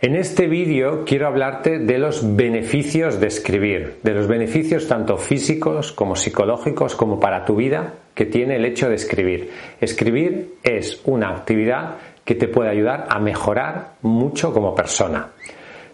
En 0.00 0.14
este 0.14 0.46
vídeo 0.46 1.04
quiero 1.04 1.26
hablarte 1.26 1.80
de 1.80 1.98
los 1.98 2.36
beneficios 2.36 3.18
de 3.18 3.26
escribir, 3.26 3.98
de 4.04 4.14
los 4.14 4.28
beneficios 4.28 4.86
tanto 4.86 5.16
físicos 5.16 5.90
como 5.90 6.14
psicológicos 6.14 6.94
como 6.94 7.18
para 7.18 7.44
tu 7.44 7.56
vida 7.56 7.94
que 8.14 8.24
tiene 8.24 8.54
el 8.54 8.64
hecho 8.64 8.88
de 8.88 8.94
escribir. 8.94 9.50
Escribir 9.80 10.54
es 10.62 11.02
una 11.04 11.30
actividad 11.30 11.96
que 12.24 12.36
te 12.36 12.46
puede 12.46 12.70
ayudar 12.70 13.06
a 13.10 13.18
mejorar 13.18 13.94
mucho 14.02 14.52
como 14.52 14.72
persona. 14.72 15.30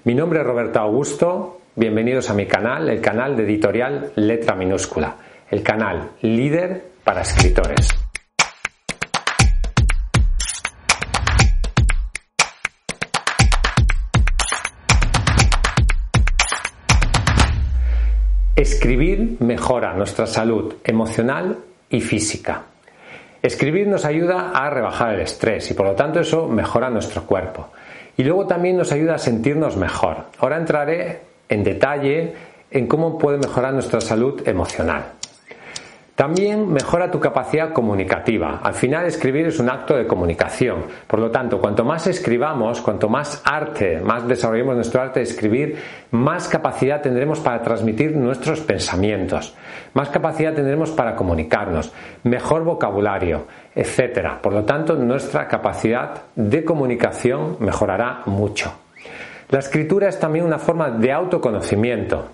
Mi 0.04 0.14
nombre 0.14 0.40
es 0.40 0.46
Roberto 0.46 0.80
Augusto, 0.80 1.60
bienvenidos 1.74 2.28
a 2.28 2.34
mi 2.34 2.44
canal, 2.44 2.90
el 2.90 3.00
canal 3.00 3.34
de 3.38 3.44
editorial 3.44 4.12
Letra 4.16 4.54
Minúscula, 4.54 5.16
el 5.50 5.62
canal 5.62 6.10
líder 6.20 6.88
para 7.02 7.22
escritores. 7.22 8.03
Escribir 18.56 19.38
mejora 19.40 19.94
nuestra 19.94 20.28
salud 20.28 20.74
emocional 20.84 21.58
y 21.90 22.00
física. 22.00 22.62
Escribir 23.42 23.88
nos 23.88 24.04
ayuda 24.04 24.52
a 24.54 24.70
rebajar 24.70 25.14
el 25.14 25.22
estrés 25.22 25.68
y 25.72 25.74
por 25.74 25.86
lo 25.86 25.94
tanto 25.96 26.20
eso 26.20 26.46
mejora 26.46 26.88
nuestro 26.88 27.24
cuerpo. 27.24 27.70
Y 28.16 28.22
luego 28.22 28.46
también 28.46 28.76
nos 28.76 28.92
ayuda 28.92 29.16
a 29.16 29.18
sentirnos 29.18 29.76
mejor. 29.76 30.26
Ahora 30.38 30.58
entraré 30.58 31.22
en 31.48 31.64
detalle 31.64 32.32
en 32.70 32.86
cómo 32.86 33.18
puede 33.18 33.38
mejorar 33.38 33.72
nuestra 33.72 34.00
salud 34.00 34.46
emocional. 34.46 35.04
También 36.14 36.72
mejora 36.72 37.10
tu 37.10 37.18
capacidad 37.18 37.72
comunicativa. 37.72 38.60
Al 38.62 38.74
final 38.74 39.04
escribir 39.04 39.46
es 39.46 39.58
un 39.58 39.68
acto 39.68 39.96
de 39.96 40.06
comunicación. 40.06 40.84
Por 41.08 41.18
lo 41.18 41.32
tanto, 41.32 41.60
cuanto 41.60 41.84
más 41.84 42.06
escribamos, 42.06 42.80
cuanto 42.80 43.08
más 43.08 43.42
arte, 43.44 44.00
más 44.00 44.28
desarrollemos 44.28 44.76
nuestro 44.76 45.02
arte 45.02 45.18
de 45.18 45.24
escribir, 45.24 45.76
más 46.12 46.46
capacidad 46.46 47.02
tendremos 47.02 47.40
para 47.40 47.60
transmitir 47.62 48.14
nuestros 48.14 48.60
pensamientos, 48.60 49.56
más 49.94 50.08
capacidad 50.08 50.54
tendremos 50.54 50.92
para 50.92 51.16
comunicarnos, 51.16 51.92
mejor 52.22 52.62
vocabulario, 52.62 53.48
etc. 53.74 54.34
Por 54.40 54.52
lo 54.52 54.62
tanto, 54.62 54.94
nuestra 54.94 55.48
capacidad 55.48 56.26
de 56.36 56.64
comunicación 56.64 57.56
mejorará 57.58 58.22
mucho. 58.26 58.72
La 59.48 59.58
escritura 59.58 60.08
es 60.08 60.20
también 60.20 60.44
una 60.44 60.60
forma 60.60 60.90
de 60.90 61.10
autoconocimiento. 61.10 62.28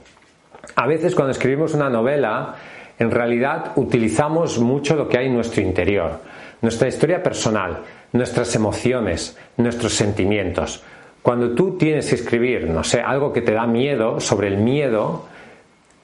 A 0.76 0.86
veces 0.86 1.14
cuando 1.14 1.32
escribimos 1.32 1.72
una 1.74 1.88
novela, 1.88 2.54
en 3.00 3.10
realidad 3.10 3.72
utilizamos 3.76 4.58
mucho 4.58 4.94
lo 4.94 5.08
que 5.08 5.18
hay 5.18 5.26
en 5.26 5.34
nuestro 5.34 5.62
interior, 5.62 6.20
nuestra 6.60 6.86
historia 6.86 7.22
personal, 7.22 7.78
nuestras 8.12 8.54
emociones, 8.54 9.38
nuestros 9.56 9.94
sentimientos. 9.94 10.82
Cuando 11.22 11.54
tú 11.54 11.78
tienes 11.78 12.10
que 12.10 12.16
escribir, 12.16 12.68
no 12.68 12.84
sé, 12.84 13.00
algo 13.00 13.32
que 13.32 13.40
te 13.40 13.54
da 13.54 13.66
miedo, 13.66 14.20
sobre 14.20 14.48
el 14.48 14.58
miedo, 14.58 15.24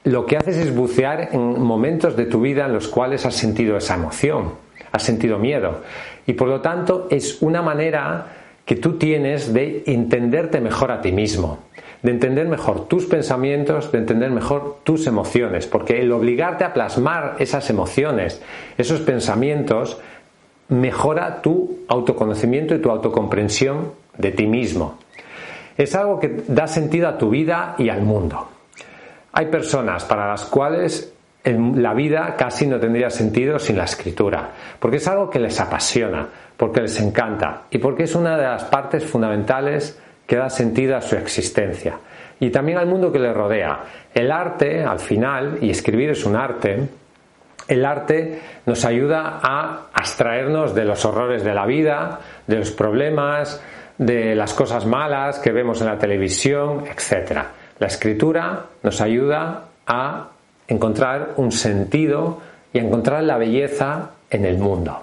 lo 0.05 0.25
que 0.25 0.39
haces 0.39 0.57
es 0.57 0.75
bucear 0.75 1.29
en 1.33 1.61
momentos 1.61 2.17
de 2.17 2.25
tu 2.25 2.41
vida 2.41 2.65
en 2.65 2.73
los 2.73 2.89
cuales 2.89 3.27
has 3.27 3.35
sentido 3.35 3.77
esa 3.77 3.97
emoción, 3.97 4.55
has 4.91 5.03
sentido 5.03 5.39
miedo. 5.39 5.83
Y 6.27 6.33
por 6.33 6.49
lo 6.49 6.63
tanto 6.63 7.09
es 7.11 7.43
una 7.43 7.61
manera 7.61 8.27
que 8.67 8.77
tú 8.77 8.99
tienes 8.99 9.55
de 9.55 9.85
entenderte 9.87 10.61
mejor 10.61 10.93
a 10.93 11.01
ti 11.01 11.13
mismo 11.13 11.61
de 12.07 12.13
entender 12.13 12.47
mejor 12.47 12.87
tus 12.87 13.07
pensamientos, 13.07 13.91
de 13.91 13.99
entender 13.99 14.31
mejor 14.31 14.79
tus 14.85 15.09
emociones, 15.09 15.67
porque 15.67 16.01
el 16.01 16.13
obligarte 16.13 16.63
a 16.63 16.73
plasmar 16.73 17.35
esas 17.41 17.69
emociones, 17.69 18.41
esos 18.79 19.01
pensamientos, 19.01 19.99
mejora 20.69 21.43
tu 21.43 21.81
autoconocimiento 21.89 22.77
y 22.77 22.81
tu 22.81 22.91
autocomprensión 22.91 23.93
de 24.19 24.31
ti 24.31 24.47
mismo. 24.47 24.99
Es 25.77 25.97
algo 25.97 26.21
que 26.21 26.45
da 26.47 26.69
sentido 26.69 27.09
a 27.09 27.19
tu 27.19 27.31
vida 27.31 27.75
y 27.77 27.89
al 27.89 28.03
mundo. 28.03 28.49
Hay 29.33 29.47
personas 29.47 30.05
para 30.05 30.29
las 30.29 30.45
cuales 30.45 31.13
la 31.47 31.95
vida 31.95 32.35
casi 32.37 32.67
no 32.67 32.81
tendría 32.81 33.09
sentido 33.09 33.59
sin 33.59 33.79
la 33.79 33.85
escritura, 33.85 34.51
porque 34.81 34.97
es 34.97 35.07
algo 35.07 35.31
que 35.31 35.39
les 35.39 35.61
apasiona, 35.61 36.27
porque 36.57 36.81
les 36.81 37.01
encanta 37.01 37.63
y 37.71 37.79
porque 37.79 38.05
es 38.05 38.15
una 38.15 38.37
de 38.37 38.45
las 38.45 38.65
partes 38.65 39.05
fundamentales 39.05 40.01
que 40.27 40.37
da 40.37 40.51
sentido 40.51 40.97
a 40.97 41.01
su 41.01 41.15
existencia 41.17 41.99
y 42.41 42.51
también 42.51 42.79
al 42.79 42.87
mundo 42.87 43.13
que 43.13 43.19
le 43.19 43.33
rodea. 43.33 43.81
El 44.13 44.33
arte, 44.33 44.85
al 44.85 44.99
final, 44.99 45.59
y 45.61 45.71
escribir 45.71 46.11
es 46.11 46.25
un 46.27 46.37
arte, 46.37 46.89
el 47.69 47.85
arte 47.85 48.41
nos 48.67 48.85
ayuda 48.85 49.41
a 49.43 49.87
abstraernos 49.93 50.75
de 50.75 50.85
los 50.85 51.05
horrores 51.05 51.45
de 51.45 51.55
la 51.55 51.67
vida, 51.67 52.21
de 52.47 52.57
los 52.57 52.71
problemas, 52.71 53.63
de 53.99 54.35
las 54.35 54.53
cosas 54.55 54.85
malas 54.85 55.39
que 55.39 55.53
vemos 55.53 55.81
en 55.81 55.89
la 55.89 55.99
televisión, 55.99 56.85
etc. 56.87 57.39
La 57.79 57.87
escritura 57.87 58.67
nos 58.83 59.01
ayuda 59.01 59.65
a 59.87 60.29
encontrar 60.69 61.35
un 61.37 61.53
sentido 61.53 62.41
y 62.73 62.79
encontrar 62.79 63.23
la 63.23 63.39
belleza 63.39 64.11
en 64.31 64.45
el 64.45 64.59
mundo. 64.59 65.03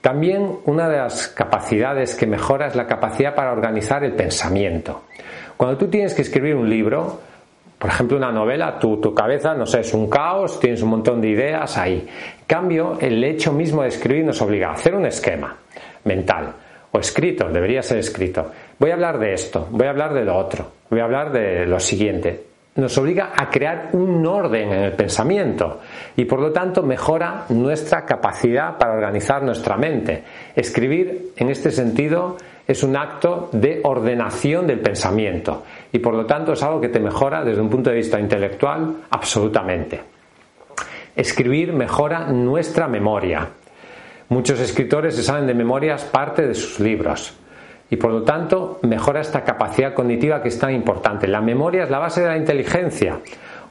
También 0.00 0.58
una 0.66 0.88
de 0.88 0.98
las 0.98 1.28
capacidades 1.28 2.14
que 2.14 2.26
mejora 2.26 2.66
es 2.66 2.76
la 2.76 2.86
capacidad 2.86 3.34
para 3.34 3.52
organizar 3.52 4.04
el 4.04 4.12
pensamiento. 4.12 5.04
Cuando 5.56 5.78
tú 5.78 5.88
tienes 5.88 6.12
que 6.12 6.22
escribir 6.22 6.54
un 6.56 6.68
libro, 6.68 7.20
por 7.78 7.90
ejemplo, 7.90 8.16
una 8.16 8.30
novela, 8.30 8.78
tu, 8.78 8.98
tu, 9.00 9.14
cabeza, 9.14 9.54
no 9.54 9.64
sé, 9.64 9.80
es 9.80 9.94
un 9.94 10.10
caos, 10.10 10.60
tienes 10.60 10.82
un 10.82 10.90
montón 10.90 11.20
de 11.20 11.28
ideas 11.28 11.78
ahí. 11.78 12.06
En 12.40 12.46
cambio, 12.46 12.98
el 13.00 13.22
hecho 13.24 13.52
mismo 13.52 13.82
de 13.82 13.88
escribir 13.88 14.24
nos 14.24 14.40
obliga 14.42 14.68
a 14.68 14.72
hacer 14.72 14.94
un 14.94 15.06
esquema 15.06 15.56
mental, 16.04 16.52
o 16.92 16.98
escrito, 16.98 17.48
debería 17.48 17.82
ser 17.82 17.98
escrito. 17.98 18.50
Voy 18.78 18.90
a 18.90 18.94
hablar 18.94 19.18
de 19.18 19.32
esto, 19.32 19.68
voy 19.70 19.86
a 19.86 19.90
hablar 19.90 20.12
de 20.12 20.24
lo 20.24 20.36
otro, 20.36 20.70
voy 20.90 21.00
a 21.00 21.04
hablar 21.04 21.32
de 21.32 21.66
lo 21.66 21.80
siguiente 21.80 22.53
nos 22.76 22.98
obliga 22.98 23.32
a 23.36 23.48
crear 23.50 23.90
un 23.92 24.26
orden 24.26 24.72
en 24.72 24.82
el 24.84 24.92
pensamiento 24.92 25.80
y 26.16 26.24
por 26.24 26.40
lo 26.40 26.52
tanto 26.52 26.82
mejora 26.82 27.46
nuestra 27.50 28.04
capacidad 28.04 28.76
para 28.78 28.94
organizar 28.94 29.42
nuestra 29.42 29.76
mente. 29.76 30.24
Escribir 30.56 31.32
en 31.36 31.50
este 31.50 31.70
sentido 31.70 32.36
es 32.66 32.82
un 32.82 32.96
acto 32.96 33.50
de 33.52 33.80
ordenación 33.84 34.66
del 34.66 34.80
pensamiento 34.80 35.64
y 35.92 36.00
por 36.00 36.14
lo 36.14 36.26
tanto 36.26 36.52
es 36.52 36.62
algo 36.62 36.80
que 36.80 36.88
te 36.88 36.98
mejora 36.98 37.44
desde 37.44 37.60
un 37.60 37.70
punto 37.70 37.90
de 37.90 37.96
vista 37.96 38.18
intelectual 38.18 38.96
absolutamente. 39.10 40.00
Escribir 41.14 41.72
mejora 41.72 42.26
nuestra 42.26 42.88
memoria. 42.88 43.48
Muchos 44.30 44.58
escritores 44.58 45.14
se 45.14 45.22
saben 45.22 45.46
de 45.46 45.54
memorias 45.54 46.04
parte 46.04 46.46
de 46.46 46.54
sus 46.54 46.80
libros 46.80 47.38
y 47.90 47.96
por 47.96 48.10
lo 48.10 48.22
tanto 48.22 48.78
mejora 48.82 49.20
esta 49.20 49.44
capacidad 49.44 49.94
cognitiva 49.94 50.42
que 50.42 50.48
es 50.48 50.58
tan 50.58 50.72
importante. 50.72 51.26
La 51.28 51.40
memoria 51.40 51.84
es 51.84 51.90
la 51.90 51.98
base 51.98 52.22
de 52.22 52.28
la 52.28 52.36
inteligencia. 52.36 53.20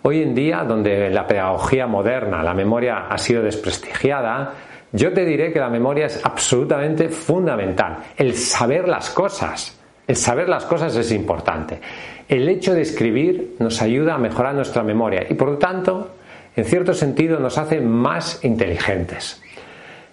Hoy 0.04 0.22
en 0.22 0.36
día, 0.36 0.64
donde 0.64 1.10
la 1.10 1.26
pedagogía 1.26 1.88
moderna, 1.88 2.44
la 2.44 2.54
memoria 2.54 3.08
ha 3.08 3.18
sido 3.18 3.42
desprestigiada, 3.42 4.54
yo 4.92 5.12
te 5.12 5.26
diré 5.26 5.52
que 5.52 5.60
la 5.60 5.70
memoria 5.70 6.06
es 6.06 6.24
absolutamente 6.24 7.10
fundamental. 7.10 7.98
El 8.16 8.36
saber 8.36 8.88
las 8.88 9.10
cosas. 9.10 9.80
El 10.06 10.16
saber 10.16 10.50
las 10.50 10.66
cosas 10.66 10.96
es 10.96 11.12
importante. 11.12 11.80
El 12.28 12.48
hecho 12.48 12.74
de 12.74 12.82
escribir 12.82 13.56
nos 13.60 13.82
ayuda 13.82 14.16
a 14.16 14.18
mejorar 14.18 14.54
nuestra 14.54 14.84
memoria 14.84 15.26
y 15.30 15.34
por 15.34 15.50
lo 15.50 15.58
tanto, 15.58 16.16
en 16.56 16.66
cierto 16.66 16.94
sentido, 16.94 17.40
nos 17.40 17.58
hace 17.58 17.82
más 17.82 18.44
inteligentes. 18.44 19.42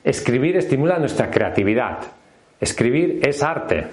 Escribir 0.02 0.56
estimula 0.56 0.98
nuestra 0.98 1.30
creatividad, 1.30 1.98
Escribir 2.60 3.20
es 3.22 3.42
arte 3.42 3.86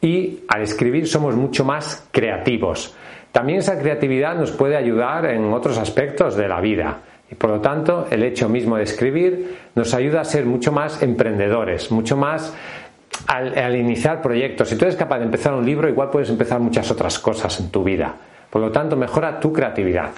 y 0.00 0.40
al 0.48 0.62
escribir 0.62 1.08
somos 1.08 1.34
mucho 1.34 1.64
más 1.64 2.06
creativos. 2.12 2.94
También 3.32 3.60
esa 3.60 3.78
creatividad 3.78 4.36
nos 4.36 4.52
puede 4.52 4.76
ayudar 4.76 5.26
en 5.26 5.52
otros 5.52 5.78
aspectos 5.78 6.36
de 6.36 6.48
la 6.48 6.60
vida 6.60 6.98
y 7.30 7.34
por 7.34 7.50
lo 7.50 7.60
tanto 7.60 8.06
el 8.10 8.22
hecho 8.22 8.48
mismo 8.48 8.76
de 8.76 8.84
escribir 8.84 9.58
nos 9.74 9.94
ayuda 9.94 10.20
a 10.20 10.24
ser 10.24 10.44
mucho 10.44 10.72
más 10.72 11.02
emprendedores, 11.02 11.90
mucho 11.90 12.16
más 12.16 12.54
al, 13.26 13.76
iniciar 13.76 14.22
proyectos. 14.22 14.68
Si 14.68 14.76
tú 14.76 14.84
eres 14.84 14.96
capaz 14.96 15.18
de 15.18 15.24
empezar 15.24 15.52
un 15.54 15.64
libro, 15.64 15.88
igual 15.88 16.10
puedes 16.10 16.30
empezar 16.30 16.60
muchas 16.60 16.90
otras 16.90 17.18
cosas 17.18 17.58
en 17.60 17.70
tu 17.70 17.84
vida. 17.84 18.14
Por 18.50 18.62
lo 18.62 18.70
tanto, 18.70 18.96
mejora 18.96 19.38
tu 19.38 19.52
creatividad. 19.52 20.10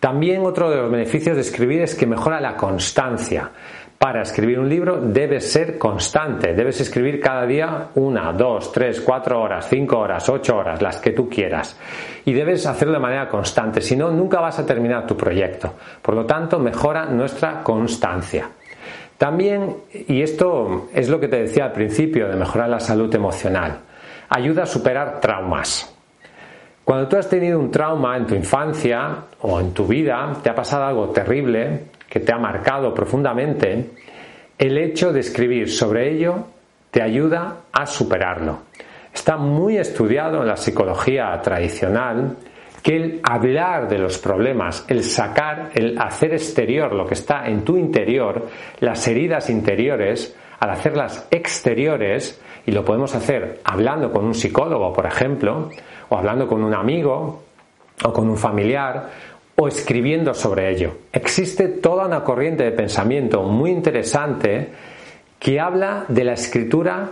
También 0.00 0.44
otro 0.44 0.70
de 0.70 0.76
los 0.76 0.90
beneficios 0.90 1.36
de 1.36 1.42
escribir 1.42 1.82
es 1.82 1.94
que 1.94 2.06
mejora 2.06 2.40
la 2.40 2.56
constancia 2.56 3.50
para 3.98 4.22
escribir 4.22 4.58
un 4.58 4.68
libro 4.68 5.00
debes 5.00 5.50
ser 5.50 5.78
constante, 5.78 6.52
debes 6.52 6.80
escribir 6.80 7.20
cada 7.20 7.46
día 7.46 7.88
una, 7.94 8.32
dos, 8.32 8.70
tres, 8.72 9.00
cuatro 9.00 9.40
horas, 9.40 9.66
cinco 9.68 9.98
horas, 9.98 10.28
ocho 10.28 10.56
horas, 10.56 10.82
las 10.82 10.98
que 10.98 11.12
tú 11.12 11.28
quieras. 11.28 11.78
Y 12.24 12.32
debes 12.32 12.66
hacerlo 12.66 12.94
de 12.94 13.00
manera 13.00 13.28
constante, 13.28 13.80
si 13.80 13.96
no, 13.96 14.10
nunca 14.10 14.40
vas 14.40 14.58
a 14.58 14.66
terminar 14.66 15.06
tu 15.06 15.16
proyecto. 15.16 15.74
Por 16.02 16.14
lo 16.14 16.26
tanto, 16.26 16.58
mejora 16.58 17.06
nuestra 17.06 17.62
constancia. 17.62 18.50
También, 19.16 19.76
y 20.08 20.22
esto 20.22 20.88
es 20.92 21.08
lo 21.08 21.20
que 21.20 21.28
te 21.28 21.40
decía 21.40 21.66
al 21.66 21.72
principio 21.72 22.28
de 22.28 22.36
mejorar 22.36 22.68
la 22.68 22.80
salud 22.80 23.14
emocional, 23.14 23.78
ayuda 24.28 24.64
a 24.64 24.66
superar 24.66 25.20
traumas. 25.20 25.94
Cuando 26.84 27.08
tú 27.08 27.16
has 27.16 27.28
tenido 27.28 27.58
un 27.58 27.70
trauma 27.70 28.16
en 28.16 28.26
tu 28.26 28.34
infancia 28.34 29.16
o 29.40 29.58
en 29.60 29.72
tu 29.72 29.86
vida, 29.86 30.30
te 30.42 30.50
ha 30.50 30.54
pasado 30.54 30.84
algo 30.84 31.08
terrible, 31.08 31.84
que 32.08 32.20
te 32.20 32.32
ha 32.32 32.38
marcado 32.38 32.94
profundamente, 32.94 33.90
el 34.58 34.78
hecho 34.78 35.12
de 35.12 35.20
escribir 35.20 35.70
sobre 35.70 36.12
ello 36.12 36.46
te 36.90 37.02
ayuda 37.02 37.56
a 37.72 37.86
superarlo. 37.86 38.60
Está 39.12 39.36
muy 39.36 39.78
estudiado 39.78 40.42
en 40.42 40.48
la 40.48 40.56
psicología 40.56 41.40
tradicional 41.42 42.36
que 42.82 42.96
el 42.96 43.20
hablar 43.22 43.88
de 43.88 43.98
los 43.98 44.18
problemas, 44.18 44.84
el 44.88 45.02
sacar, 45.02 45.70
el 45.74 45.98
hacer 45.98 46.34
exterior 46.34 46.92
lo 46.92 47.06
que 47.06 47.14
está 47.14 47.46
en 47.46 47.64
tu 47.64 47.78
interior, 47.78 48.48
las 48.80 49.08
heridas 49.08 49.48
interiores, 49.48 50.36
al 50.60 50.70
hacerlas 50.70 51.26
exteriores, 51.30 52.40
y 52.66 52.72
lo 52.72 52.84
podemos 52.84 53.14
hacer 53.14 53.60
hablando 53.64 54.12
con 54.12 54.24
un 54.24 54.34
psicólogo, 54.34 54.92
por 54.92 55.06
ejemplo, 55.06 55.70
o 56.10 56.16
hablando 56.16 56.46
con 56.46 56.62
un 56.62 56.74
amigo, 56.74 57.42
o 58.04 58.12
con 58.12 58.28
un 58.28 58.36
familiar, 58.36 59.08
o 59.56 59.68
escribiendo 59.68 60.34
sobre 60.34 60.70
ello. 60.70 60.98
Existe 61.12 61.68
toda 61.68 62.06
una 62.06 62.24
corriente 62.24 62.64
de 62.64 62.72
pensamiento 62.72 63.42
muy 63.42 63.70
interesante 63.70 64.70
que 65.38 65.60
habla 65.60 66.04
de 66.08 66.24
la 66.24 66.32
escritura 66.32 67.10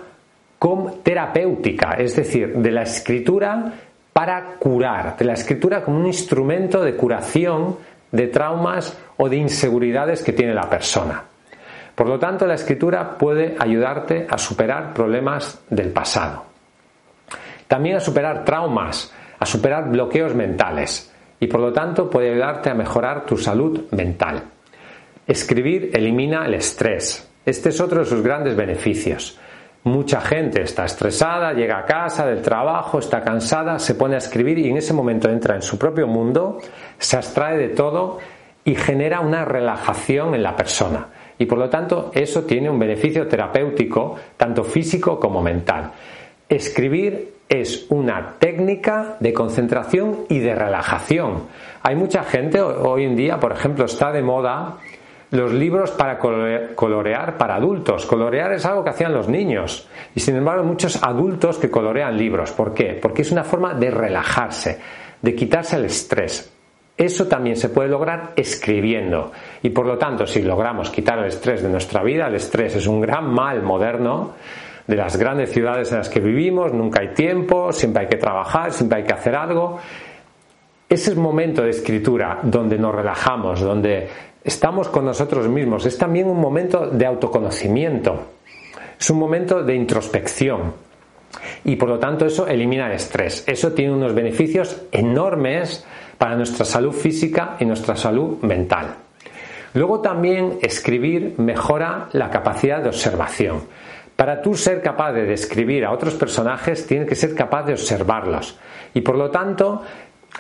como 0.59 0.95
terapéutica, 1.03 1.93
es 1.99 2.17
decir, 2.17 2.57
de 2.57 2.71
la 2.71 2.83
escritura 2.83 3.73
para 4.13 4.55
curar, 4.59 5.17
de 5.17 5.25
la 5.25 5.35
escritura 5.35 5.83
como 5.83 5.99
un 5.99 6.07
instrumento 6.07 6.83
de 6.83 6.95
curación 6.95 7.77
de 8.11 8.29
traumas 8.29 8.97
o 9.17 9.29
de 9.29 9.37
inseguridades 9.37 10.23
que 10.23 10.33
tiene 10.33 10.55
la 10.55 10.69
persona. 10.69 11.25
Por 11.95 12.09
lo 12.09 12.19
tanto, 12.19 12.47
la 12.47 12.55
escritura 12.55 13.17
puede 13.19 13.57
ayudarte 13.59 14.27
a 14.29 14.39
superar 14.39 14.93
problemas 14.95 15.61
del 15.69 15.91
pasado. 15.91 16.45
También 17.69 17.97
a 17.97 18.01
superar 18.01 18.45
traumas, 18.45 19.13
a 19.39 19.47
superar 19.47 19.89
bloqueos 19.91 20.35
mentales 20.35 21.12
y 21.43 21.49
por 21.49 21.59
lo 21.59 21.73
tanto 21.73 22.09
puede 22.09 22.31
ayudarte 22.31 22.71
a 22.71 22.75
mejorar 22.75 23.27
tu 23.27 23.37
salud 23.37 23.87
mental. 23.91 24.45
Escribir 25.27 25.91
elimina 25.93 26.47
el 26.47 26.55
estrés. 26.55 27.29
Este 27.45 27.71
es 27.71 27.81
otro 27.81 27.99
de 27.99 28.05
sus 28.05 28.23
grandes 28.23 28.55
beneficios. 28.55 29.41
Mucha 29.83 30.21
gente 30.21 30.63
está 30.63 30.85
estresada, 30.85 31.53
llega 31.53 31.81
a 31.81 31.85
casa 31.85 32.25
del 32.27 32.43
trabajo, 32.43 33.01
está 33.01 33.25
cansada, 33.25 33.81
se 33.81 33.97
pone 33.97 34.15
a 34.15 34.19
escribir 34.19 34.57
y 34.57 34.71
en 34.71 34.77
ese 34.77 34.95
momento 34.95 35.29
entra 35.29 35.57
en 35.57 35.63
su 35.63 35.77
propio 35.77 36.07
mundo, 36.07 36.59
se 36.97 37.17
abstrae 37.17 37.59
de 37.59 37.71
todo 37.71 38.21
y 38.65 38.77
genera 38.77 39.19
una 39.19 39.45
relajación 39.45 40.37
en 40.37 40.45
la 40.45 40.55
persona. 40.55 41.09
Y 41.39 41.47
por 41.47 41.59
lo 41.59 41.69
tanto 41.69 42.13
eso 42.15 42.45
tiene 42.45 42.71
un 42.71 42.79
beneficio 42.79 43.27
terapéutico, 43.27 44.15
tanto 44.37 44.63
físico 44.63 45.19
como 45.19 45.43
mental. 45.43 45.91
Escribir 46.49 47.33
es 47.53 47.87
una 47.91 48.37
técnica 48.39 49.17
de 49.21 49.35
concentración 49.35 50.25
y 50.31 50.39
de 50.39 50.55
relajación. 50.55 51.49
Hay 51.83 51.95
mucha 51.95 52.25
gente 52.25 52.59
hoy 52.63 53.05
en 53.05 53.15
día, 53.15 53.39
por 53.39 53.53
ejemplo, 53.53 53.85
está 53.85 54.11
de 54.11 54.23
moda 54.23 54.79
los 55.33 55.53
libros 55.53 55.91
para 55.91 56.19
colorear 56.19 57.37
para 57.37 57.57
adultos. 57.57 58.07
Colorear 58.07 58.53
es 58.53 58.65
algo 58.65 58.83
que 58.83 58.91
hacían 58.91 59.13
los 59.13 59.29
niños 59.29 59.87
y 60.15 60.21
sin 60.21 60.37
embargo 60.37 60.65
muchos 60.65 61.03
adultos 61.03 61.59
que 61.59 61.71
colorean 61.71 62.17
libros. 62.17 62.53
¿Por 62.53 62.73
qué? 62.73 62.99
Porque 63.01 63.21
es 63.21 63.31
una 63.31 63.45
forma 63.45 63.75
de 63.75 63.91
relajarse, 63.91 64.81
de 65.21 65.35
quitarse 65.35 65.77
el 65.77 65.85
estrés. 65.85 66.51
Eso 66.97 67.27
también 67.27 67.57
se 67.57 67.69
puede 67.69 67.89
lograr 67.91 68.33
escribiendo. 68.35 69.33
Y 69.63 69.71
por 69.71 69.87
lo 69.87 69.99
tanto, 69.99 70.27
si 70.27 70.41
logramos 70.41 70.89
quitar 70.89 71.19
el 71.19 71.27
estrés 71.27 71.63
de 71.63 71.69
nuestra 71.69 72.03
vida, 72.03 72.29
el 72.29 72.35
estrés 72.35 72.77
es 72.77 72.87
un 72.87 73.01
gran 73.03 73.31
mal 73.31 73.63
moderno, 73.63 74.35
de 74.87 74.97
las 74.97 75.17
grandes 75.17 75.51
ciudades 75.51 75.91
en 75.93 75.99
las 75.99 76.09
que 76.09 76.21
vivimos, 76.21 76.73
nunca 76.73 77.01
hay 77.01 77.15
tiempo, 77.15 77.73
siempre 77.73 78.03
hay 78.03 78.09
que 78.09 78.17
trabajar, 78.17 78.73
siempre 78.73 78.99
hay 78.99 79.05
que 79.05 79.15
hacer 79.15 79.35
algo. 79.35 79.79
Ese 80.89 81.15
momento 81.15 81.63
de 81.63 81.71
escritura 81.71 82.41
donde 82.43 82.79
nos 82.79 82.95
relajamos, 82.95 83.61
donde 83.61 84.09
estamos 84.45 84.89
con 84.89 85.05
nosotros 85.05 85.49
mismos, 85.49 85.87
es 85.87 85.97
también 85.97 86.29
un 86.29 86.41
momento 86.41 86.89
de 86.89 87.07
autoconocimiento, 87.07 88.27
es 88.99 89.11
un 89.11 89.19
momento 89.19 89.63
de 89.63 89.75
introspección 89.75 90.75
y 91.65 91.77
por 91.77 91.89
lo 91.89 91.99
tanto 91.99 92.27
eso 92.27 92.47
elimina 92.47 92.87
el 92.87 92.93
estrés. 92.93 93.45
Eso 93.47 93.73
tiene 93.73 93.95
unos 93.95 94.15
beneficios 94.15 94.83
enormes 94.91 95.85
para 96.19 96.37
nuestra 96.37 96.65
salud 96.65 96.93
física 96.93 97.57
y 97.59 97.65
nuestra 97.65 97.97
salud 97.97 98.39
mental. 98.43 98.95
Luego 99.75 100.01
también 100.01 100.59
escribir 100.61 101.35
mejora 101.39 102.09
la 102.13 102.29
capacidad 102.31 102.83
de 102.83 102.91
observación. 102.91 103.63
Para 104.17 104.43
tú 104.43 104.55
ser 104.55 104.83
capaz 104.83 105.13
de 105.13 105.25
describir 105.25 105.85
a 105.85 105.93
otros 105.93 106.15
personajes, 106.15 106.87
tienes 106.87 107.09
que 107.09 107.15
ser 107.15 107.35
capaz 107.35 107.65
de 107.65 107.73
observarlos. 107.73 108.59
Y 108.95 109.01
por 109.01 109.17
lo 109.17 109.31
tanto, 109.31 109.83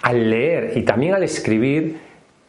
al 0.03 0.31
leer 0.31 0.77
y 0.77 0.83
también 0.83 1.15
al 1.15 1.23
escribir, 1.23 1.99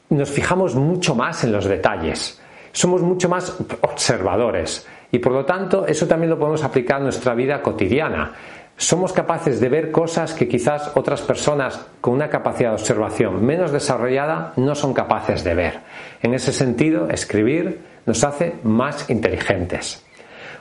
nos 0.09 0.29
fijamos 0.29 0.75
mucho 0.75 1.15
más 1.15 1.43
en 1.43 1.51
los 1.51 1.65
detalles. 1.65 2.41
Somos 2.71 3.01
mucho 3.01 3.29
más 3.29 3.57
observadores. 3.81 4.87
Y 5.11 5.19
por 5.19 5.31
lo 5.31 5.45
tanto, 5.45 5.85
eso 5.85 6.07
también 6.07 6.29
lo 6.29 6.39
podemos 6.39 6.63
aplicar 6.63 6.97
en 6.97 7.03
nuestra 7.03 7.35
vida 7.35 7.61
cotidiana. 7.61 8.33
Somos 8.75 9.13
capaces 9.13 9.59
de 9.59 9.69
ver 9.69 9.91
cosas 9.91 10.33
que 10.33 10.47
quizás 10.47 10.91
otras 10.95 11.21
personas 11.21 11.79
con 12.01 12.15
una 12.15 12.29
capacidad 12.29 12.69
de 12.69 12.75
observación 12.75 13.45
menos 13.45 13.71
desarrollada 13.71 14.53
no 14.55 14.73
son 14.73 14.93
capaces 14.93 15.43
de 15.43 15.53
ver. 15.53 15.79
En 16.23 16.33
ese 16.33 16.51
sentido, 16.51 17.07
escribir 17.09 17.79
nos 18.07 18.23
hace 18.23 18.55
más 18.63 19.09
inteligentes. 19.11 20.03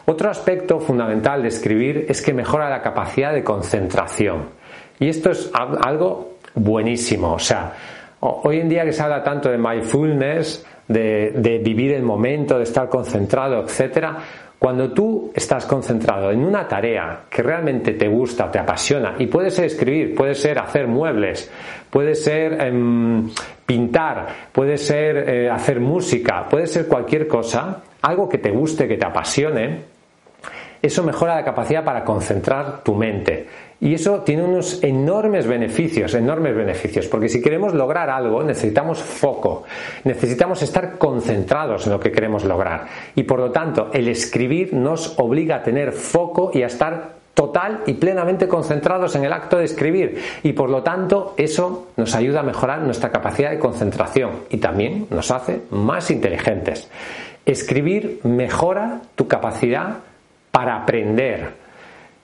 Otro 0.05 0.31
aspecto 0.31 0.81
fundamental 0.81 1.43
de 1.43 1.49
escribir 1.49 2.07
es 2.09 2.21
que 2.23 2.35
mejora 2.35 2.69
la 2.69 2.83
capacidad 2.83 3.33
de 3.33 3.45
concentración. 3.45 4.49
Y 4.99 5.09
esto 5.09 5.31
es 5.31 5.51
algo 5.55 6.39
buenísimo. 6.55 7.35
O 7.35 7.39
sea, 7.39 7.73
hoy 8.21 8.61
en 8.61 8.69
día 8.69 8.85
que 8.85 8.93
se 8.93 9.03
habla 9.03 9.23
tanto 9.23 9.51
de 9.51 9.59
mindfulness, 9.59 10.65
de, 10.89 11.61
vivir 11.65 11.93
el 11.93 12.03
momento, 12.03 12.57
de 12.57 12.65
estar 12.65 12.89
concentrado, 12.89 13.63
etcétera, 13.63 14.19
cuando 14.59 14.93
tú 14.93 15.33
estás 15.35 15.67
concentrado 15.67 16.31
en 16.31 16.45
una 16.45 16.69
tarea 16.69 17.23
que 17.29 17.43
realmente 17.43 17.95
te 17.95 18.07
gusta, 18.07 18.51
te 18.51 18.61
apasiona, 18.61 19.17
y 19.19 19.27
puede 19.27 19.51
ser 19.51 19.65
escribir, 19.65 20.15
puede 20.15 20.35
ser 20.35 20.59
hacer 20.59 20.87
muebles, 20.87 21.51
puede 21.91 22.15
ser 22.15 22.61
em, 22.61 23.29
pintar, 23.67 24.29
puede 24.53 24.79
ser 24.79 25.29
eh, 25.29 25.51
hacer 25.51 25.81
música, 25.81 26.47
puede 26.49 26.69
ser 26.69 26.87
cualquier 26.87 27.27
cosa, 27.27 27.83
algo 28.03 28.29
que 28.29 28.39
te 28.39 28.51
guste, 28.51 28.87
que 28.87 28.97
te 28.97 29.07
apasione, 29.07 29.92
eso 30.83 31.05
mejora 31.05 31.37
la 31.37 31.45
capacidad 31.45 31.85
para 31.85 32.05
concentrar 32.05 32.83
tu 32.83 32.95
mente. 32.95 33.47
Y 33.81 33.95
eso 33.95 34.21
tiene 34.21 34.45
unos 34.45 34.83
enormes 34.83 35.47
beneficios, 35.47 36.15
enormes 36.15 36.55
beneficios, 36.55 37.07
porque 37.07 37.29
si 37.29 37.43
queremos 37.43 37.75
lograr 37.75 38.11
algo 38.11 38.43
necesitamos 38.43 39.03
foco, 39.03 39.65
necesitamos 40.05 40.63
estar 40.63 40.99
concentrados 40.99 41.87
en 41.87 41.93
lo 41.93 42.01
que 42.01 42.13
queremos 42.13 42.45
lograr. 42.45 42.87
Y 43.17 43.25
por 43.25 43.41
lo 43.41 43.51
tanto, 43.51 43.91
el 43.93 44.07
escribir 44.07 44.73
nos 44.73 45.19
obliga 45.19 45.57
a 45.57 45.63
tener 45.63 45.93
foco 45.93 46.53
y 46.55 46.63
a 46.63 46.67
estar 46.67 47.23
total 47.35 47.81
y 47.87 47.95
plenamente 47.95 48.47
concentrados 48.47 49.17
en 49.17 49.25
el 49.25 49.33
acto 49.33 49.59
de 49.59 49.65
escribir. 49.65 50.23
Y 50.43 50.53
por 50.53 50.71
lo 50.71 50.83
tanto, 50.83 51.35
eso 51.37 51.89
nos 51.97 52.15
ayuda 52.15 52.41
a 52.41 52.45
mejorar 52.45 52.83
nuestra 52.83 53.11
capacidad 53.11 53.51
de 53.51 53.59
concentración 53.59 54.43
y 54.51 54.59
también 54.59 55.07
nos 55.11 55.31
hace 55.31 55.63
más 55.71 56.11
inteligentes. 56.11 56.89
Escribir 57.45 58.21
mejora 58.23 59.01
tu 59.17 59.27
capacidad 59.27 59.99
para 60.53 60.77
aprender. 60.77 61.51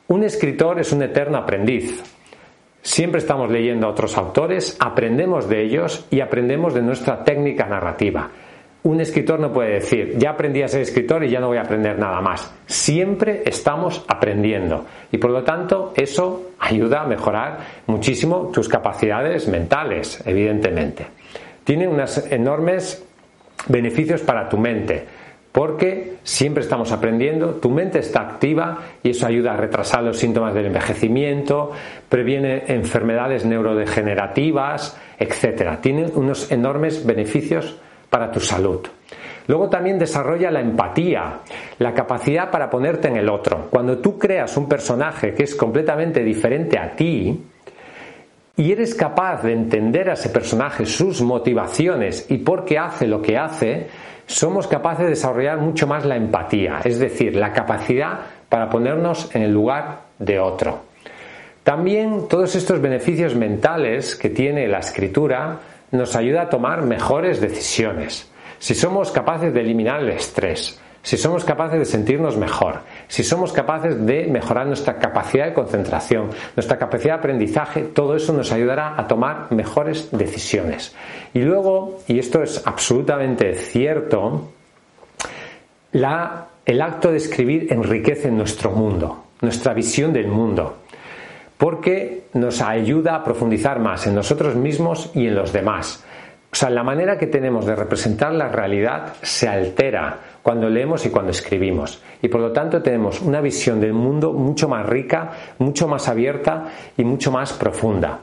Un 0.06 0.23
escritor 0.23 0.78
es 0.78 0.92
un 0.92 1.02
eterno 1.02 1.38
aprendiz. 1.38 2.04
Siempre 2.80 3.18
estamos 3.18 3.50
leyendo 3.50 3.87
a 3.87 3.90
otros 3.90 4.16
autores, 4.16 4.76
aprendemos 4.78 5.49
de 5.49 5.64
ellos 5.64 6.06
y 6.11 6.20
aprendemos 6.20 6.73
de 6.75 6.82
nuestra 6.82 7.25
técnica 7.25 7.66
narrativa. 7.66 8.30
Un 8.85 9.00
escritor 9.00 9.40
no 9.40 9.52
puede 9.52 9.75
decir, 9.75 10.14
ya 10.16 10.30
aprendí 10.30 10.62
a 10.62 10.68
ser 10.68 10.82
escritor 10.82 11.25
y 11.25 11.30
ya 11.30 11.40
no 11.40 11.49
voy 11.49 11.58
a 11.58 11.62
aprender 11.62 11.99
nada 11.99 12.20
más. 12.20 12.54
Siempre 12.66 13.42
estamos 13.44 14.04
aprendiendo 14.06 14.87
y 15.11 15.18
por 15.18 15.32
lo 15.32 15.42
tanto 15.42 15.92
eso 15.97 16.52
ayuda 16.61 17.02
a 17.02 17.06
mejorar 17.06 17.58
muchísimo 17.87 18.50
tus 18.52 18.68
capacidades 18.68 19.49
mentales, 19.49 20.23
evidentemente. 20.25 21.06
Tiene 21.64 21.88
unos 21.88 22.18
enormes 22.30 23.04
beneficios 23.66 24.23
para 24.23 24.49
tu 24.49 24.56
mente 24.56 25.04
porque 25.59 26.19
siempre 26.23 26.62
estamos 26.62 26.93
aprendiendo, 26.93 27.55
tu 27.55 27.69
mente 27.69 27.99
está 27.99 28.21
activa 28.21 28.79
y 29.03 29.11
eso 29.11 29.27
ayuda 29.27 29.55
a 29.55 29.57
retrasar 29.57 30.05
los 30.05 30.17
síntomas 30.17 30.55
del 30.55 30.67
envejecimiento, 30.67 31.73
previene 32.09 32.62
enfermedades 32.69 33.45
neurodegenerativas, 33.45 34.97
etc. 35.19 35.81
Tiene 35.81 36.12
unos 36.15 36.53
enormes 36.53 37.05
beneficios 37.05 37.77
para 38.09 38.31
tu 38.31 38.38
salud. 38.38 38.87
Luego 39.49 39.69
también 39.69 39.99
desarrolla 39.99 40.53
la 40.53 40.61
empatía, 40.61 41.41
la 41.81 41.93
capacidad 41.93 42.53
para 42.53 42.71
ponerte 42.71 43.09
en 43.09 43.17
el 43.17 43.29
otro. 43.29 43.67
Cuando 43.69 43.99
tú 43.99 44.17
creas 44.17 44.57
un 44.57 44.69
personaje 44.69 45.35
que 45.35 45.43
es 45.43 45.57
completamente 45.57 46.23
diferente 46.23 46.79
a 46.79 46.95
ti, 46.95 47.37
y 48.59 48.73
eres 48.73 48.97
capaz 48.97 49.45
de 49.45 49.53
entender 49.53 50.11
a 50.11 50.15
ese 50.15 50.31
personaje, 50.31 50.85
sus 50.85 51.23
motivaciones 51.23 52.27
y 52.29 52.38
por 52.38 52.65
qué 52.65 52.77
hace 52.77 53.07
lo 53.07 53.23
que 53.23 53.38
hace, 53.38 53.87
somos 54.27 54.67
capaces 54.67 55.05
de 55.05 55.11
desarrollar 55.11 55.59
mucho 55.59 55.87
más 55.87 56.05
la 56.05 56.17
empatía, 56.17 56.81
es 56.85 56.99
decir, 56.99 57.37
la 57.37 57.53
capacidad 57.53 58.19
para 58.49 58.69
ponernos 58.69 59.33
en 59.35 59.43
el 59.43 59.53
lugar 59.53 60.00
de 60.19 60.41
otro. 60.41 60.81
También 61.62 62.27
todos 62.29 62.57
estos 62.57 62.81
beneficios 62.81 63.37
mentales 63.37 64.17
que 64.17 64.29
tiene 64.29 64.67
la 64.67 64.79
escritura 64.79 65.61
nos 65.93 66.17
ayuda 66.17 66.43
a 66.43 66.49
tomar 66.49 66.83
mejores 66.83 67.41
decisiones. 67.41 68.29
Si 68.59 68.75
somos 68.75 69.12
capaces 69.12 69.55
de 69.55 69.61
eliminar 69.61 70.00
el 70.00 70.11
estrés, 70.11 70.81
si 71.09 71.17
somos 71.17 71.43
capaces 71.43 71.79
de 71.79 71.87
sentirnos 71.87 72.37
mejor, 72.37 72.81
si 73.09 73.25
somos 73.25 73.50
capaces 73.55 74.05
de 74.05 74.27
mejorar 74.27 74.67
nuestra 74.67 74.99
capacidad 74.99 75.47
de 75.47 75.55
concentración, 75.55 76.29
nuestra 76.55 76.77
capacidad 76.77 77.15
de 77.15 77.21
aprendizaje, 77.21 77.81
todo 77.81 78.15
eso 78.15 78.35
nos 78.35 78.53
ayudará 78.53 78.93
a 78.95 79.07
tomar 79.07 79.50
mejores 79.50 80.11
decisiones. 80.12 80.95
Y 81.33 81.38
luego, 81.38 82.00
y 82.09 82.19
esto 82.19 82.43
es 82.43 82.61
absolutamente 82.67 83.55
cierto, 83.55 84.50
el 85.93 86.83
acto 86.83 87.11
de 87.11 87.17
escribir 87.17 87.73
enriquece 87.73 88.31
nuestro 88.31 88.73
mundo, 88.73 89.25
nuestra 89.41 89.73
visión 89.73 90.12
del 90.12 90.29
mundo, 90.29 90.77
porque 91.57 92.25
nos 92.35 92.61
ayuda 92.61 93.15
a 93.15 93.25
profundizar 93.25 93.79
más 93.79 94.07
en 94.07 94.15
nosotros 94.15 94.57
mismos 94.57 95.11
y 95.15 95.27
en 95.27 95.37
los 95.37 95.55
demás. 95.55 96.05
O 96.50 96.57
sea, 96.57 96.71
la 96.71 96.83
manera 96.83 97.19
que 97.19 97.26
tenemos 97.26 97.67
de 97.67 97.76
representar 97.76 98.33
la 98.33 98.49
realidad 98.49 99.14
se 99.23 99.49
altera 99.49 100.19
cuando 100.43 100.69
leemos 100.71 101.05
y 101.05 101.11
cuando 101.11 101.31
escribimos. 101.31 102.02
Y 102.23 102.28
por 102.28 102.40
lo 102.40 102.52
tanto 102.52 102.83
tenemos 102.83 103.21
una 103.21 103.40
visión 103.40 103.81
del 103.81 103.93
mundo 103.93 104.33
mucho 104.33 104.69
más 104.69 104.87
rica, 104.87 105.31
mucho 105.59 105.87
más 105.87 106.09
abierta 106.09 106.69
y 106.97 107.05
mucho 107.05 107.31
más 107.31 107.52
profunda. 107.52 108.21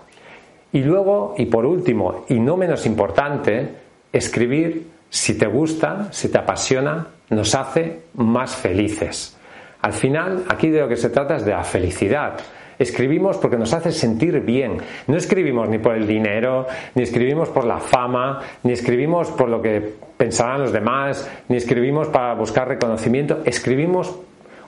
Y 0.72 0.82
luego, 0.82 1.36
y 1.38 1.46
por 1.46 1.66
último, 1.66 2.26
y 2.28 2.40
no 2.40 2.58
menos 2.58 2.86
importante, 2.86 3.70
escribir, 4.12 4.88
si 5.10 5.38
te 5.38 5.46
gusta, 5.46 6.08
si 6.12 6.30
te 6.30 6.38
apasiona, 6.40 7.08
nos 7.30 7.54
hace 7.56 8.02
más 8.16 8.56
felices. 8.56 9.38
Al 9.82 9.94
final, 9.94 10.44
aquí 10.50 10.70
de 10.70 10.82
lo 10.82 10.88
que 10.88 10.98
se 10.98 11.10
trata 11.10 11.36
es 11.36 11.46
de 11.46 11.52
la 11.52 11.64
felicidad. 11.64 12.40
Escribimos 12.78 13.38
porque 13.38 13.58
nos 13.58 13.74
hace 13.74 13.92
sentir 13.92 14.42
bien. 14.42 14.78
No 15.08 15.18
escribimos 15.18 15.70
ni 15.70 15.78
por 15.78 15.96
el 15.96 16.08
dinero, 16.08 16.68
ni 16.96 17.04
escribimos 17.04 17.50
por 17.50 17.66
la 17.66 17.78
fama, 17.78 18.42
ni 18.64 18.74
escribimos 18.74 19.32
por 19.32 19.50
lo 19.50 19.62
que 19.62 19.94
pensarán 20.18 20.62
los 20.62 20.74
demás, 20.74 21.30
ni 21.48 21.58
escribimos 21.58 22.08
para 22.08 22.34
buscar 22.34 22.68
reconocimiento. 22.68 23.42
Escribimos 23.46 24.16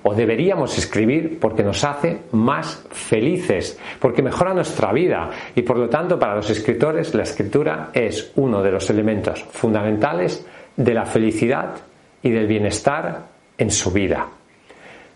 o 0.04 0.14
deberíamos 0.14 0.78
escribir 0.78 1.38
porque 1.40 1.64
nos 1.64 1.84
hace 1.84 2.20
más 2.32 2.86
felices, 2.92 3.78
porque 4.00 4.22
mejora 4.22 4.54
nuestra 4.54 4.94
vida 4.94 5.30
y 5.56 5.64
por 5.64 5.78
lo 5.78 5.90
tanto 5.90 6.18
para 6.18 6.36
los 6.36 6.50
escritores 6.50 7.14
la 7.14 7.24
escritura 7.24 7.90
es 7.94 8.32
uno 8.36 8.62
de 8.62 8.72
los 8.72 8.90
elementos 8.90 9.44
fundamentales 9.44 10.46
de 10.76 10.94
la 10.94 11.06
felicidad 11.06 11.76
y 12.22 12.30
del 12.30 12.48
bienestar 12.48 13.24
en 13.58 13.72
su 13.72 13.92
vida. 13.92 14.28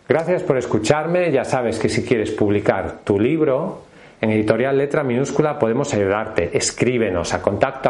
Gracias 0.08 0.44
por 0.44 0.58
escucharme. 0.58 1.32
Ya 1.32 1.44
sabes 1.44 1.80
que 1.80 1.90
si 1.90 2.04
quieres 2.04 2.32
publicar 2.32 3.00
tu 3.04 3.20
libro, 3.20 3.84
en 4.22 4.30
editorial 4.30 4.78
letra 4.78 5.04
minúscula 5.04 5.58
podemos 5.58 5.92
ayudarte. 5.96 6.56
Escríbenos 6.56 7.34
a 7.34 7.42
contacto 7.42 7.90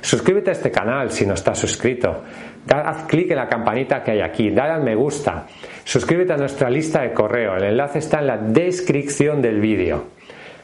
Suscríbete 0.00 0.50
a 0.50 0.52
este 0.52 0.72
canal 0.72 1.12
si 1.12 1.24
no 1.24 1.34
estás 1.34 1.56
suscrito. 1.56 2.24
haz 2.68 3.04
clic 3.04 3.30
en 3.30 3.36
la 3.36 3.48
campanita 3.48 4.02
que 4.02 4.10
hay 4.10 4.20
aquí. 4.20 4.50
Dale 4.50 4.72
al 4.72 4.82
me 4.82 4.96
gusta. 4.96 5.46
Suscríbete 5.84 6.32
a 6.32 6.36
nuestra 6.36 6.68
lista 6.68 7.02
de 7.02 7.12
correo. 7.12 7.54
El 7.56 7.64
enlace 7.64 8.00
está 8.00 8.18
en 8.18 8.26
la 8.26 8.38
descripción 8.38 9.40
del 9.40 9.60
vídeo. 9.60 10.04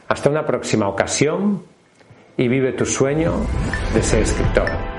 Hasta 0.08 0.30
una 0.30 0.44
próxima 0.44 0.88
ocasión 0.88 1.62
y 2.36 2.48
vive 2.48 2.72
tu 2.72 2.86
sueño 2.86 3.34
de 3.94 4.02
ser 4.02 4.22
escritor. 4.22 4.95